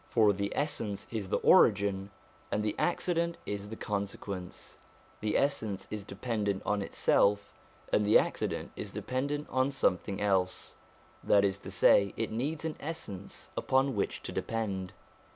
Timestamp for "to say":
11.59-12.15